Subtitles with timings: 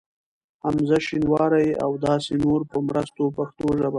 [0.63, 3.89] حمزه شینواري ا و داسی نورو په مرسته پښتو ژبه